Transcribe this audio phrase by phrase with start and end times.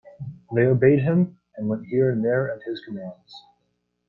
[0.55, 3.43] They obeyed him, and went here and there at his commands.